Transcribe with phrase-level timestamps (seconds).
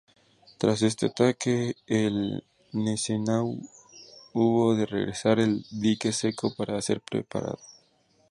[0.57, 3.55] Tras este ataque, el "Gneisenau"
[4.33, 7.59] hubo de regresar al dique seco para ser reparado.